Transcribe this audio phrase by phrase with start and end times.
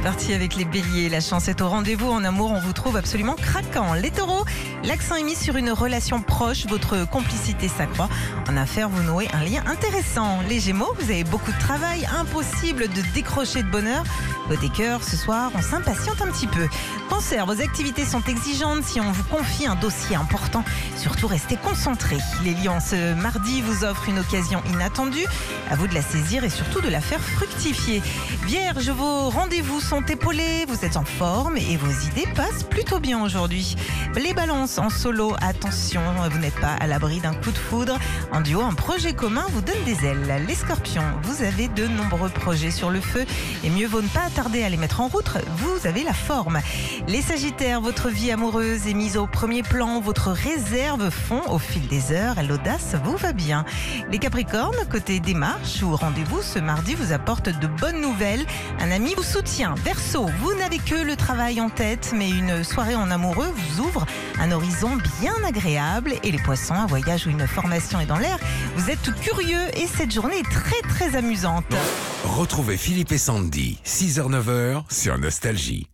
[0.00, 1.10] c'est parti avec les béliers.
[1.10, 2.08] La chance est au rendez-vous.
[2.08, 3.92] En amour, on vous trouve absolument craquant.
[3.92, 4.44] Les taureaux,
[4.82, 6.66] l'accent est mis sur une relation proche.
[6.66, 8.08] Votre complicité s'accroît.
[8.48, 10.40] En affaires, vous nouez un lien intéressant.
[10.48, 12.08] Les gémeaux, vous avez beaucoup de travail.
[12.18, 14.04] Impossible de décrocher de bonheur.
[14.76, 16.68] Cœur, ce soir, on s'impatiente un petit peu.
[17.08, 20.64] Cancer, vos activités sont exigeantes si on vous confie un dossier important.
[20.96, 22.18] Surtout, restez concentrés.
[22.44, 25.24] Les lions, ce mardi, vous offre une occasion inattendue.
[25.70, 28.02] À vous de la saisir et surtout de la faire fructifier.
[28.44, 33.22] Vierge, vos rendez-vous sont épaulés, vous êtes en forme et vos idées passent plutôt bien
[33.22, 33.76] aujourd'hui.
[34.16, 36.00] Les balances en solo, attention,
[36.30, 37.96] vous n'êtes pas à l'abri d'un coup de foudre.
[38.32, 40.44] En duo, un projet commun vous donne des ailes.
[40.48, 43.24] Les scorpions, vous avez de nombreux projets sur le feu
[43.62, 46.58] et mieux vaut ne pas tarder à les mettre en route, vous avez la forme.
[47.06, 51.86] Les sagittaires, votre vie amoureuse est mise au premier plan, votre réserve fond au fil
[51.86, 53.64] des heures, l'audace vous va bien.
[54.10, 58.44] Les capricornes, côté démarche ou rendez-vous, ce mardi vous apporte de bonnes nouvelles.
[58.80, 59.76] Un ami vous soutient.
[59.84, 63.99] Verseau, vous n'avez que le travail en tête, mais une soirée en amoureux vous ouvre
[64.38, 66.14] un horizon bien agréable.
[66.22, 68.38] Et les poissons, un voyage ou une formation est dans l'air.
[68.76, 71.64] Vous êtes curieux et cette journée est très très amusante.
[72.24, 75.88] Retrouvez Philippe et Sandy, 6h-9h sur Nostalgie.